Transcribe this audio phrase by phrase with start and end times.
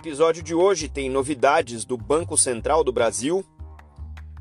[0.00, 3.44] episódio de hoje tem novidades do Banco Central do Brasil,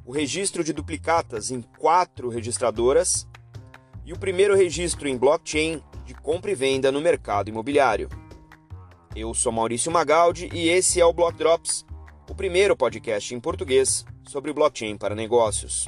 [0.05, 3.27] o registro de duplicatas em quatro registradoras
[4.05, 8.07] e o primeiro registro em blockchain de compra e venda no mercado imobiliário.
[9.13, 11.85] Eu sou Maurício Magaldi e esse é o Block Drops,
[12.29, 15.87] o primeiro podcast em português sobre blockchain para negócios.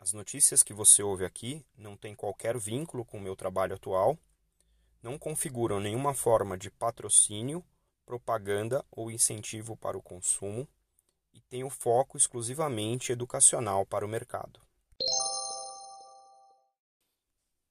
[0.00, 4.18] As notícias que você ouve aqui não têm qualquer vínculo com o meu trabalho atual
[5.02, 7.64] não configuram nenhuma forma de patrocínio,
[8.04, 10.66] propaganda ou incentivo para o consumo
[11.32, 14.60] e têm o foco exclusivamente educacional para o mercado.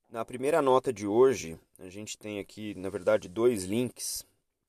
[0.10, 4.26] Na primeira nota de hoje, a gente tem aqui, na verdade, dois links,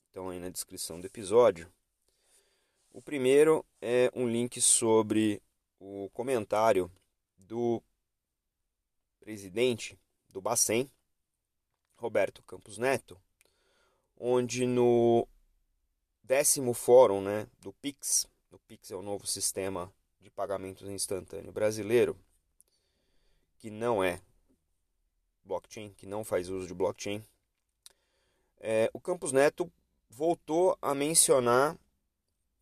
[0.07, 1.71] estão aí na descrição do episódio.
[2.93, 5.41] O primeiro é um link sobre
[5.79, 6.91] o comentário
[7.37, 7.81] do
[9.21, 9.97] presidente
[10.29, 10.91] do Bacen,
[11.99, 13.21] Roberto Campos Neto,
[14.17, 15.27] onde no
[16.23, 22.17] décimo fórum né, do PIX, o PIX é o novo sistema de pagamentos instantâneo brasileiro,
[23.59, 24.23] que não é
[25.45, 27.23] blockchain, que não faz uso de blockchain,
[28.61, 29.71] é, o Campos Neto
[30.09, 31.77] voltou a mencionar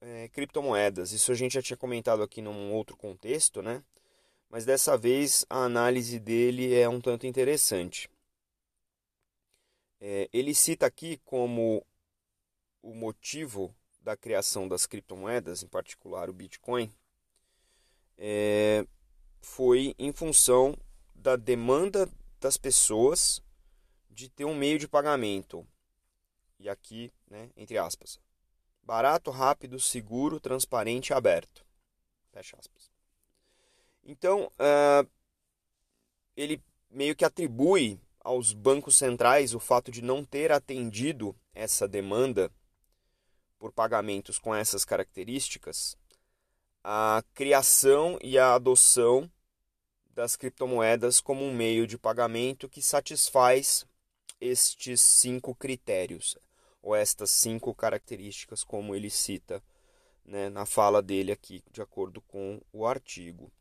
[0.00, 1.12] é, criptomoedas.
[1.12, 3.83] Isso a gente já tinha comentado aqui num outro contexto, né?
[4.48, 8.09] Mas dessa vez a análise dele é um tanto interessante.
[10.00, 11.84] É, ele cita aqui como
[12.83, 16.92] o motivo da criação das criptomoedas, em particular o Bitcoin,
[18.16, 18.86] é,
[19.41, 20.77] foi em função
[21.14, 22.08] da demanda
[22.41, 23.42] das pessoas
[24.11, 25.66] de ter um meio de pagamento.
[26.58, 28.20] E aqui, né, entre aspas,
[28.83, 31.66] barato, rápido, seguro, transparente e aberto.
[32.33, 32.91] Fecha aspas.
[34.05, 35.08] Então, uh,
[36.36, 42.50] ele meio que atribui aos bancos centrais o fato de não ter atendido essa demanda
[43.56, 45.97] por pagamentos com essas características,
[46.82, 49.31] a criação e a adoção
[50.10, 53.86] das criptomoedas como um meio de pagamento que satisfaz
[54.41, 56.36] estes cinco critérios,
[56.82, 59.62] ou estas cinco características, como ele cita
[60.25, 63.53] né, na fala dele aqui, de acordo com o artigo.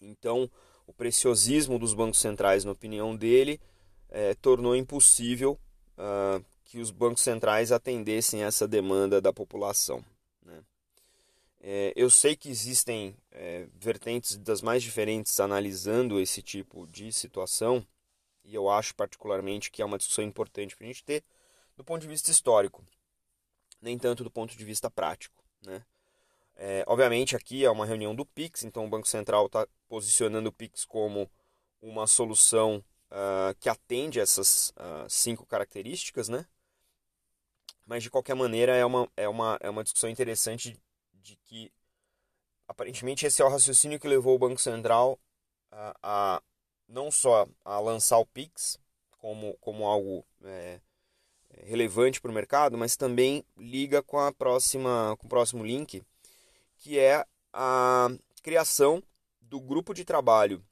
[0.00, 0.50] Então,
[0.86, 3.60] o preciosismo dos bancos centrais, na opinião dele,
[4.08, 5.58] é, tornou impossível
[5.96, 10.04] uh, que os bancos centrais atendessem essa demanda da população.
[10.44, 10.62] Né?
[11.60, 17.86] É, eu sei que existem é, vertentes das mais diferentes analisando esse tipo de situação,
[18.44, 21.22] e eu acho particularmente que é uma discussão importante para a gente ter
[21.76, 22.84] do ponto de vista histórico,
[23.80, 25.42] nem tanto do ponto de vista prático.
[25.64, 25.82] Né?
[26.56, 30.52] É, obviamente aqui é uma reunião do PIX, então o Banco Central está posicionando o
[30.52, 31.30] Pix como
[31.80, 36.46] uma solução uh, que atende essas uh, cinco características, né?
[37.84, 40.78] Mas de qualquer maneira é uma, é uma, é uma discussão interessante
[41.12, 41.72] de que
[42.68, 45.18] aparentemente esse é o raciocínio que levou o Banco Central
[45.70, 46.42] a, a
[46.88, 48.78] não só a lançar o Pix
[49.18, 50.80] como, como algo é,
[51.64, 56.02] relevante para o mercado, mas também liga com a próxima com o próximo link,
[56.82, 58.08] que é a
[58.42, 59.00] criação
[59.40, 60.64] do grupo de trabalho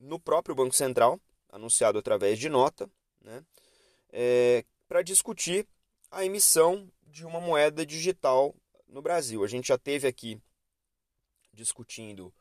[0.00, 1.20] no próprio Banco Central,
[1.50, 3.44] anunciado através de nota, né,
[4.10, 5.68] é, para discutir
[6.10, 8.54] a emissão de uma moeda digital
[8.88, 9.44] no Brasil.
[9.44, 10.40] A gente já teve aqui
[11.52, 12.32] discutindo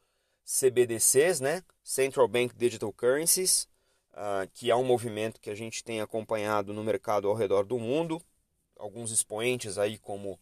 [0.46, 3.68] CBDCs, né, Central Bank Digital Currencies,
[4.14, 7.78] uh, que é um movimento que a gente tem acompanhado no mercado ao redor do
[7.78, 8.22] mundo.
[8.78, 10.40] Alguns expoentes aí como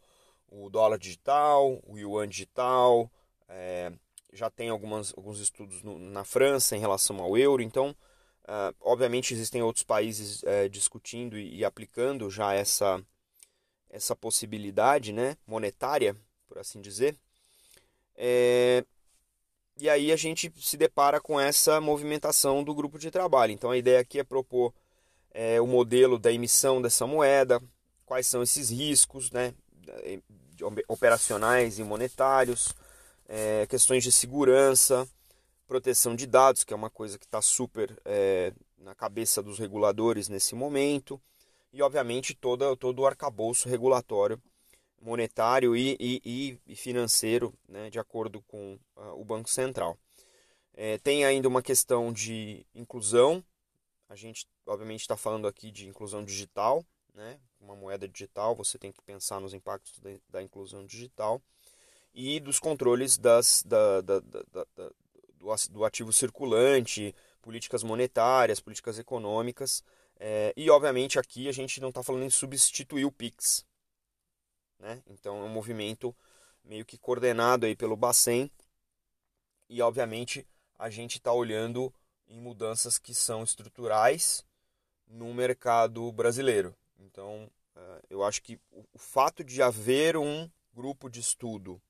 [0.54, 3.12] o dólar digital, o yuan digital,
[3.50, 3.92] é,
[4.32, 7.96] já tem algumas, alguns estudos no, na França em relação ao euro, então,
[8.44, 13.04] uh, obviamente, existem outros países uh, discutindo e, e, aplicando já essa,
[13.90, 16.16] essa possibilidade né, monetária,
[16.48, 17.16] por assim dizer.
[18.16, 18.86] É,
[19.78, 23.52] e aí a gente se depara com essa movimentação do grupo de trabalho.
[23.52, 24.74] Então, a ideia aqui é propor
[25.32, 27.60] é, o modelo da emissão dessa moeda,
[28.06, 29.54] quais são esses riscos né,
[30.88, 32.74] operacionais e monetários
[33.28, 35.08] é, questões de segurança,
[35.68, 40.28] proteção de dados, que é uma coisa que está super é, na cabeça dos reguladores
[40.30, 41.22] nesse momento,
[41.72, 44.42] e obviamente todo, todo o arcabouço regulatório
[45.02, 49.98] monetário e, e, e financeiro, né, de acordo com uh, o Banco Central.
[50.74, 53.44] É, tem ainda uma questão de inclusão,
[54.08, 58.92] a gente obviamente está falando aqui de inclusão digital, né, uma moeda digital, você tem
[58.92, 61.42] que pensar nos impactos da, da inclusão digital
[62.14, 64.66] e dos controles das, da, da, da,
[65.40, 69.84] do, do ativo circulante, políticas monetárias, políticas econômicas,
[70.26, 73.66] É, e obviamente aqui a gente não está falando em substituir o Pix.
[74.80, 75.02] Né?
[75.08, 76.16] Então é um movimento
[76.64, 78.50] meio que coordenado aí pelo Bacen.
[79.68, 81.94] E obviamente a gente está olhando
[82.28, 84.46] em mudanças que são estruturais
[85.08, 86.74] no mercado brasileiro.
[87.04, 91.82] Então é, eu acho que o fato de haver um grupo de estudo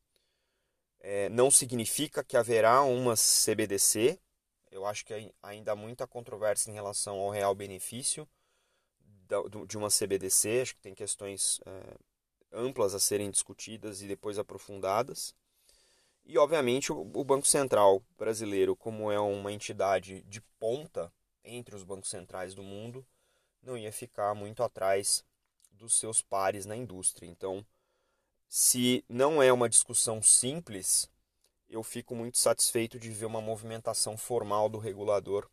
[0.99, 4.19] é, não significa que haverá uma CBDC,
[4.71, 8.27] eu acho que ainda há muita controvérsia em relação ao real benefício
[9.67, 10.61] de uma CBDC.
[10.61, 11.97] Acho que tem questões é,
[12.51, 15.35] amplas a serem discutidas e depois aprofundadas.
[16.25, 21.13] E, obviamente, o Banco Central brasileiro, como é uma entidade de ponta
[21.43, 23.05] entre os bancos centrais do mundo,
[23.63, 25.23] não ia ficar muito atrás
[25.71, 27.27] dos seus pares na indústria.
[27.27, 27.65] Então,
[28.47, 31.09] se não é uma discussão simples,
[31.69, 35.49] eu fico muito satisfeito de ver uma movimentação formal do regulador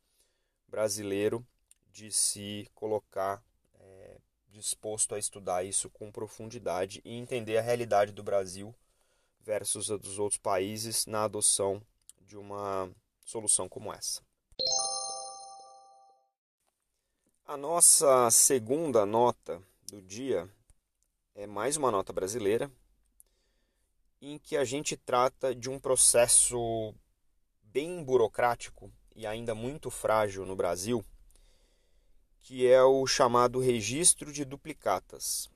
[0.68, 1.46] brasileiro
[1.90, 3.42] de se colocar
[3.74, 4.18] é,
[4.48, 8.74] disposto a estudar isso com profundidade e entender a realidade do Brasil
[9.40, 11.82] versus a dos outros países na adoção
[12.20, 12.90] de uma
[13.24, 14.22] solução como essa.
[17.50, 19.60] A nossa segunda nota
[19.90, 20.48] do dia
[21.34, 22.70] é mais uma nota brasileira,
[24.22, 26.94] em que a gente trata de um processo
[27.60, 31.04] bem burocrático e ainda muito frágil no Brasil,
[32.38, 35.50] que é o chamado registro de duplicatas.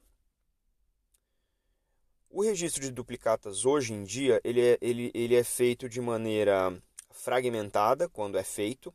[2.28, 6.76] O registro de duplicatas hoje em dia ele é, ele, ele é feito de maneira
[7.12, 8.92] fragmentada quando é feito,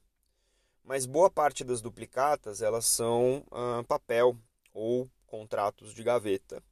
[0.90, 4.36] mas boa parte das duplicatas elas são ah, papel
[4.74, 6.64] ou contratos de gaveta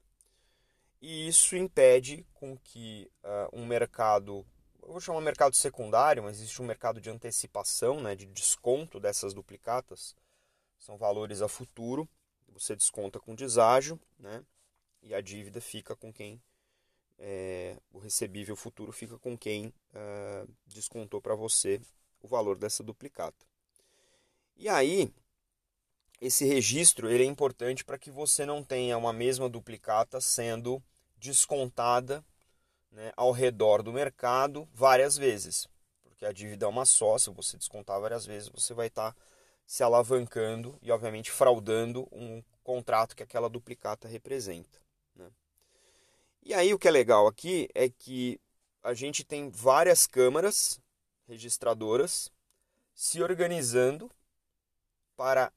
[0.99, 4.43] e isso impede com que uh, um mercado,
[4.81, 9.31] eu vou chamar mercado secundário, mas existe um mercado de antecipação, né, de desconto dessas
[9.31, 10.15] duplicatas,
[10.79, 12.09] são valores a futuro,
[12.47, 14.43] você desconta com deságio, né,
[15.03, 16.41] e a dívida fica com quem,
[17.19, 19.71] é, o recebível futuro fica com quem
[20.65, 21.79] descontou para você
[22.21, 23.45] o valor dessa duplicata.
[24.57, 25.13] E aí,
[26.19, 30.81] esse registro ele é importante para que você não tenha uma mesma duplicata sendo
[31.15, 32.25] descontada
[32.91, 35.67] né, ao redor do mercado várias vezes.
[36.03, 39.17] Porque a dívida é uma só, se você descontar várias vezes, você vai estar tá
[39.67, 44.81] se alavancando e, obviamente, fraudando um contrato que aquela duplicata representa.
[45.15, 45.29] Né?
[46.41, 48.39] E aí o que é legal aqui é que
[48.81, 50.79] a gente tem várias câmaras
[51.27, 52.31] registradoras
[52.95, 54.09] se organizando
[55.17, 55.51] para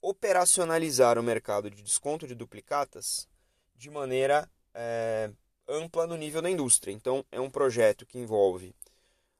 [0.00, 3.28] operacionalizar o mercado de desconto de duplicatas
[3.74, 5.30] de maneira é,
[5.66, 6.92] ampla no nível da indústria.
[6.92, 8.74] Então, é um projeto que envolve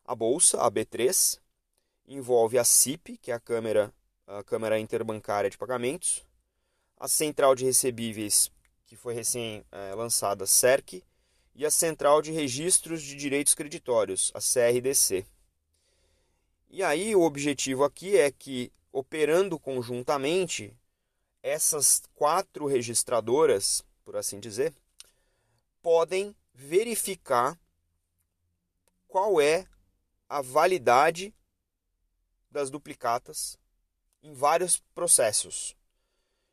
[0.05, 1.39] a bolsa, a B3,
[2.09, 3.93] envolve a CIP, que é a Câmara,
[4.27, 6.27] a Câmara Interbancária de Pagamentos,
[6.97, 8.51] a Central de Recebíveis,
[8.87, 11.05] que foi recém é, lançada, a CERC,
[11.55, 15.25] e a Central de Registros de Direitos Creditórios, a CRDC.
[16.69, 20.77] E aí o objetivo aqui é que, operando conjuntamente,
[21.43, 24.75] essas quatro registradoras, por assim dizer,
[25.81, 27.59] podem verificar
[29.09, 29.67] qual é
[30.29, 31.35] a validade
[32.51, 33.59] das duplicatas
[34.23, 35.77] em vários processos.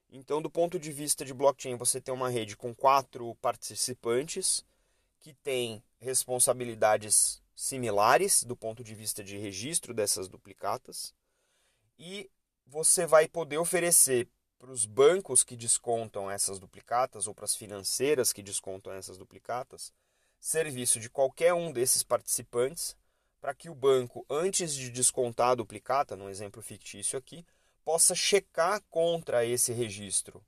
[0.09, 4.63] Então, do ponto de vista de blockchain, você tem uma rede com quatro participantes
[5.19, 11.13] que têm responsabilidades similares do ponto de vista de registro dessas duplicatas
[11.97, 12.29] e
[12.65, 14.27] você vai poder oferecer
[14.59, 19.93] para os bancos que descontam essas duplicatas ou para as financeiras que descontam essas duplicatas,
[20.39, 22.95] serviço de qualquer um desses participantes
[23.39, 27.45] para que o banco, antes de descontar a duplicata, no exemplo fictício aqui,
[27.85, 30.43] possa checar contra esse registro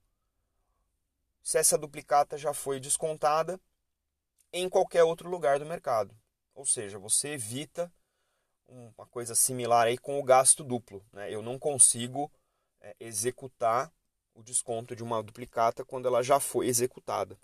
[1.42, 3.60] se essa duplicata já foi descontada
[4.52, 6.16] em qualquer outro lugar do mercado.
[6.54, 7.92] Ou seja, você evita
[8.70, 11.04] uma coisa similar aí com o gasto duplo.
[11.12, 11.34] Né?
[11.34, 12.32] Eu não consigo
[12.82, 13.92] é, executar
[14.34, 17.38] o desconto de uma duplicata quando ela já foi executada.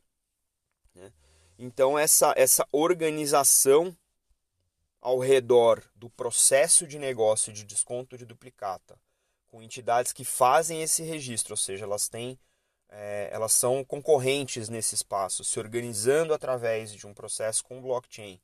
[0.94, 1.12] Né?
[1.58, 3.96] Então, essa, essa organização
[5.02, 9.00] ao redor do processo de negócio de desconto de duplicata,
[9.48, 12.40] com entidades que fazem esse registro, ou seja, elas têm
[12.90, 18.40] é, elas são concorrentes nesse espaço, se organizando através de um processo com blockchain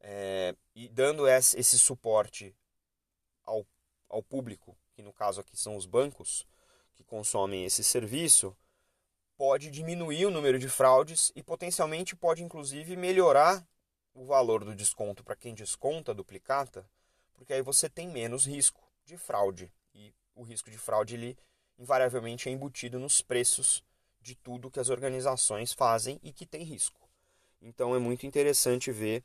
[0.00, 2.54] é, e dando esse, suporte
[3.44, 3.66] ao,
[4.08, 6.46] ao público, que no caso aqui são os bancos,
[6.94, 8.56] que consomem esse serviço
[9.36, 13.66] pode diminuir o número de fraudes e potencialmente pode inclusive melhorar
[14.12, 16.86] o valor do desconto para quem desconta a duplicata,
[17.32, 21.38] porque aí você tem menos risco de fraude e o risco de fraude ele
[21.78, 23.82] invariavelmente é embutido nos preços
[24.20, 27.08] de tudo que as organizações fazem e que tem risco.
[27.62, 29.24] Então é muito interessante ver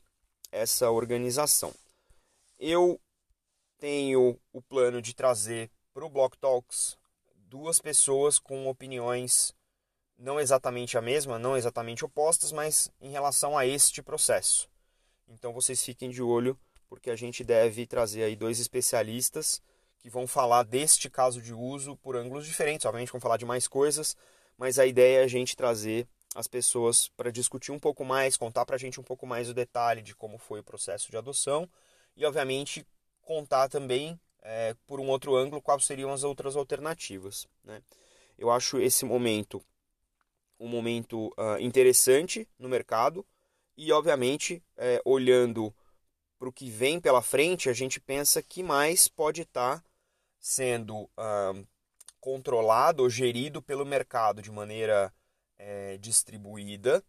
[0.51, 1.73] essa organização.
[2.59, 2.99] Eu
[3.77, 6.97] tenho o plano de trazer para o Block Talks
[7.35, 9.53] duas pessoas com opiniões
[10.17, 14.69] não exatamente a mesma, não exatamente opostas, mas em relação a este processo.
[15.27, 19.61] Então vocês fiquem de olho, porque a gente deve trazer aí dois especialistas
[19.99, 22.85] que vão falar deste caso de uso por ângulos diferentes.
[22.85, 24.15] Obviamente vão falar de mais coisas,
[24.57, 28.65] mas a ideia é a gente trazer as pessoas para discutir um pouco mais, contar
[28.65, 31.67] para a gente um pouco mais o detalhe de como foi o processo de adoção
[32.15, 32.85] e, obviamente,
[33.21, 37.47] contar também, é, por um outro ângulo, quais seriam as outras alternativas.
[37.63, 37.81] Né?
[38.37, 39.63] Eu acho esse momento
[40.59, 43.25] um momento uh, interessante no mercado
[43.77, 45.73] e, obviamente, é, olhando
[46.37, 49.83] para o que vem pela frente, a gente pensa que mais pode estar tá
[50.39, 51.67] sendo uh,
[52.19, 55.13] controlado ou gerido pelo mercado de maneira
[55.57, 57.03] é, distribuída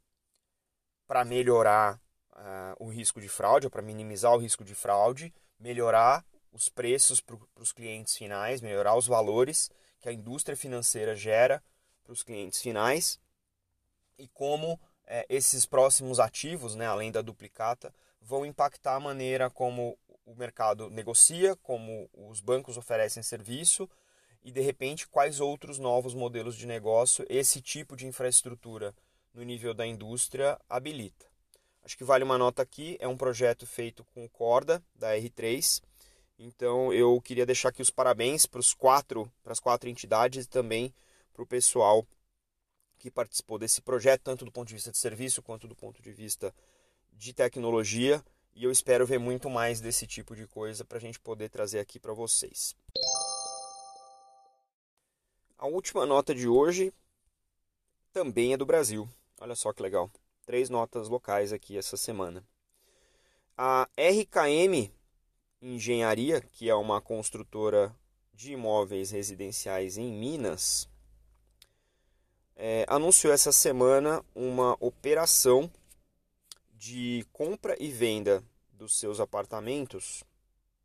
[1.07, 2.01] para melhorar
[2.33, 7.21] uh, o risco de fraude, ou para minimizar o risco de fraude, melhorar os preços
[7.21, 11.63] para os clientes finais, melhorar os valores que a indústria financeira gera
[12.03, 13.21] para os clientes finais
[14.19, 19.99] e como é, esses próximos ativos, né, além da duplicata, vão impactar a maneira como
[20.25, 23.89] o mercado negocia, como os bancos oferecem serviço
[24.47, 28.95] e de repente quais outros novos modelos de negócio esse tipo de infraestrutura
[29.35, 31.27] no nível da indústria habilita.
[31.83, 35.83] Acho que vale uma nota aqui, é um projeto feito com corda da R3.
[36.39, 40.49] Então eu queria deixar aqui os parabéns para os quatro, para as quatro entidades e
[40.49, 40.95] também
[41.33, 42.07] para o pessoal
[43.01, 46.13] que participou desse projeto, tanto do ponto de vista de serviço quanto do ponto de
[46.13, 46.55] vista
[47.13, 48.25] de tecnologia.
[48.55, 51.81] E eu espero ver muito mais desse tipo de coisa para a gente poder trazer
[51.81, 52.77] aqui para vocês.
[55.59, 56.93] A última nota de hoje
[58.13, 59.09] também é do Brasil.
[59.41, 60.11] Olha só que legal.
[60.45, 62.47] Três notas locais aqui essa semana.
[63.57, 64.93] A RKM
[65.63, 67.97] Engenharia, que é uma construtora
[68.35, 70.91] de imóveis residenciais em Minas,
[72.55, 75.71] é, anunciou essa semana uma operação
[76.75, 80.23] de compra e venda dos seus apartamentos,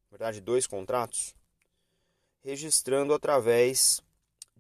[0.06, 1.36] na verdade, dois contratos,
[2.42, 4.02] registrando através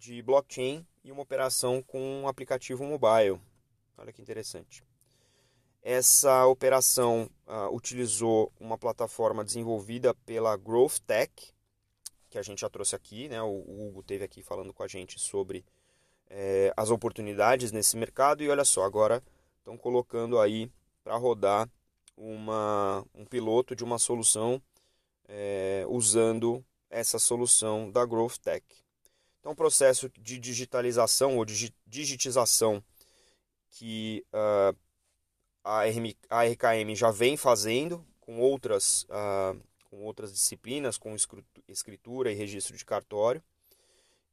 [0.01, 3.39] de blockchain e uma operação com um aplicativo mobile.
[3.95, 4.83] Olha que interessante.
[5.83, 11.31] Essa operação uh, utilizou uma plataforma desenvolvida pela Growth Tech,
[12.31, 13.43] que a gente já trouxe aqui, né?
[13.43, 15.63] O Hugo teve aqui falando com a gente sobre
[16.27, 19.21] é, as oportunidades nesse mercado e olha só, agora
[19.59, 20.71] estão colocando aí
[21.03, 21.69] para rodar
[22.17, 24.59] uma, um piloto de uma solução
[25.27, 28.65] é, usando essa solução da Growth Tech.
[29.41, 31.45] Então, o processo de digitalização ou
[31.87, 32.81] digitização
[33.71, 34.77] que uh,
[35.63, 41.15] a, RM, a RKM já vem fazendo com outras, uh, com outras disciplinas, com
[41.67, 43.43] escritura e registro de cartório,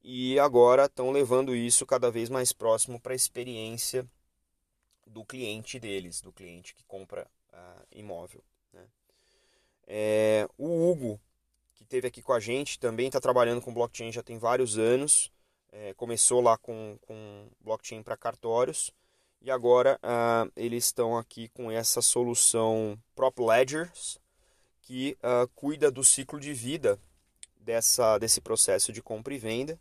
[0.02, 4.06] e agora estão levando isso cada vez mais próximo para a experiência
[5.06, 8.44] do cliente deles, do cliente que compra uh, imóvel.
[8.74, 8.84] Né?
[9.86, 11.18] É, o Hugo,
[11.78, 15.30] que esteve aqui com a gente, também está trabalhando com blockchain já tem vários anos.
[15.70, 18.90] É, começou lá com, com blockchain para cartórios
[19.40, 24.18] e agora uh, eles estão aqui com essa solução Prop Ledgers
[24.82, 26.98] que uh, cuida do ciclo de vida
[27.60, 29.78] dessa, desse processo de compra e venda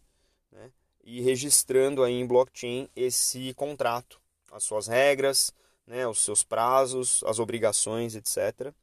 [0.51, 0.71] né?
[1.03, 5.51] e registrando aí em blockchain esse contrato, as suas regras,
[5.87, 6.05] né?
[6.05, 8.73] os seus prazos, as obrigações, etc.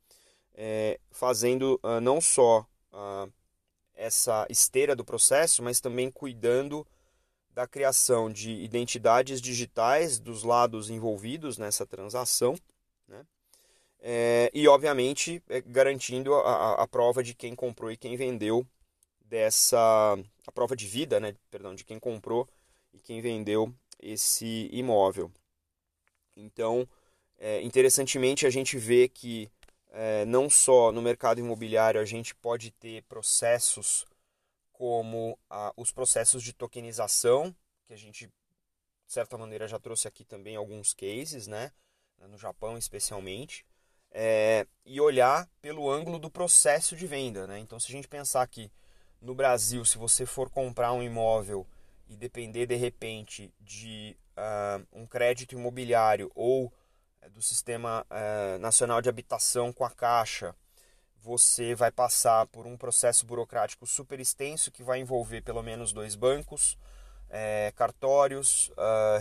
[0.55, 3.31] É, fazendo uh, não só uh,
[3.95, 6.87] essa esteira do processo, mas também cuidando
[7.51, 12.57] da criação de identidades digitais dos lados envolvidos nessa transação,
[13.07, 13.25] né?
[14.01, 18.67] É, e obviamente é, garantindo a, a, prova de quem comprou e quem vendeu
[19.25, 22.47] dessa a prova de vida, né, perdão, de quem comprou
[22.93, 25.33] e quem vendeu esse imóvel.
[26.37, 26.87] Então,
[27.39, 29.49] é, interessantemente, a gente vê que
[29.95, 34.05] é, não só no mercado imobiliário a gente pode ter processos
[34.73, 37.55] como a, os processos de tokenização,
[37.87, 41.71] que a gente, de certa maneira, já trouxe aqui também alguns cases, né,
[42.29, 43.65] no Japão especialmente,
[44.11, 47.47] é, e olhar pelo ângulo do processo de venda.
[47.47, 47.61] Né?
[47.61, 48.71] Então, se a gente pensar que
[49.21, 51.67] no Brasil, se você for comprar um imóvel
[52.09, 56.73] e depender de repente de uh, um crédito imobiliário ou
[57.33, 60.55] do Sistema uh, Nacional de Habitação com a Caixa,
[61.23, 66.15] você vai passar por um processo burocrático super extenso que vai envolver pelo menos dois
[66.15, 66.79] bancos,
[67.31, 68.71] é, cartórios,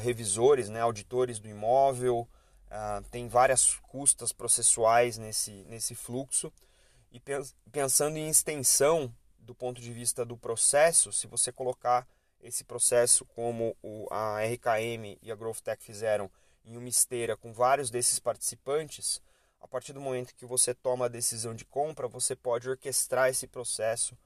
[0.02, 2.28] revisores, né, auditores do imóvel,
[3.10, 6.52] tem várias custas processuais nesse, nesse fluxo.
[7.12, 7.22] E
[7.72, 12.08] pensando em extensão do ponto de vista do processo, se você colocar
[12.42, 13.76] esse processo como
[14.12, 16.30] a RKM e a Growth Tech fizeram
[16.66, 19.22] em uma esteira com vários desses participantes,
[19.60, 23.48] a partir do momento que você toma a decisão de compra, você pode orquestrar esse
[23.48, 24.18] processo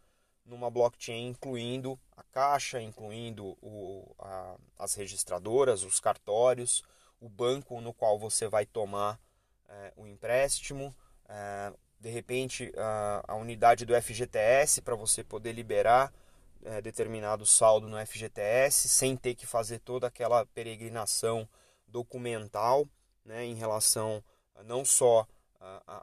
[0.45, 6.83] numa blockchain, incluindo a caixa, incluindo o, a, as registradoras, os cartórios,
[7.19, 9.19] o banco no qual você vai tomar
[9.69, 10.95] é, o empréstimo,
[11.27, 16.13] é, de repente a, a, unidade do FGTS para você poder liberar
[16.63, 21.47] é, determinado saldo no FGTS sem ter que fazer toda aquela peregrinação
[21.87, 22.87] documental
[23.23, 24.23] né, em relação
[24.63, 25.27] não só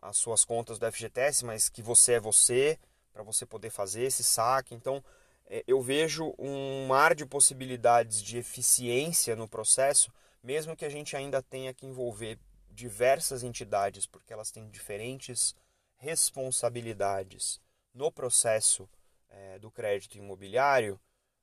[0.03, 2.79] às suas contas do FGTS, mas que você é você,
[3.13, 4.75] para você poder fazer esse saque.
[4.75, 5.03] Então,
[5.47, 10.13] é, eu vejo um mar de possibilidades de eficiência no processo,
[10.43, 12.39] mesmo que a gente ainda tenha que envolver
[12.71, 15.55] diversas entidades, porque elas têm diferentes
[15.97, 17.61] responsabilidades
[17.95, 18.89] no processo
[19.29, 21.01] é, do crédito imobiliário,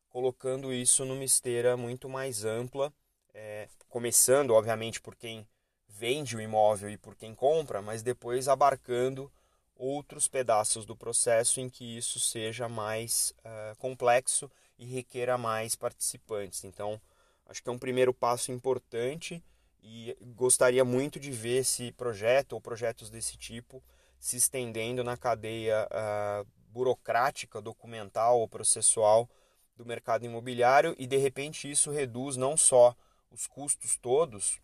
[0.10, 2.94] colocando isso numa esteira muito mais ampla,
[3.34, 5.48] é, começando, obviamente, por quem
[5.88, 9.32] vende o imóvel e por quem compra, mas depois abarcando
[9.76, 16.64] outros pedaços do processo em que isso seja mais uh, complexo e requeira mais participantes.
[16.64, 17.02] Então,
[17.48, 19.44] acho que é um primeiro passo importante
[19.82, 23.84] e gostaria muito de ver esse projeto ou projetos desse tipo
[24.20, 29.28] se estendendo na cadeia uh, burocrática, documental ou processual
[29.76, 32.96] do mercado imobiliário e de repente isso reduz não só
[33.32, 34.62] os custos todos,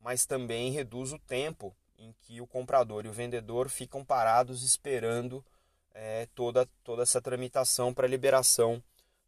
[0.00, 5.44] mas também reduz o tempo em que o comprador e o vendedor ficam parados esperando
[5.92, 8.82] é, toda, toda essa tramitação para liberação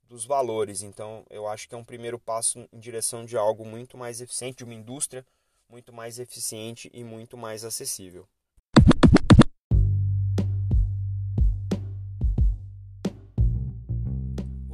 [0.04, 0.82] dos valores.
[0.82, 4.58] Então, eu acho que é um primeiro passo em direção de algo muito mais eficiente,
[4.58, 5.26] de uma indústria
[5.68, 8.28] muito mais eficiente e muito mais acessível.